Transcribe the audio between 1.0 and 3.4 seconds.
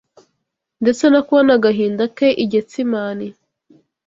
no kubona agahinda ke i Getsemani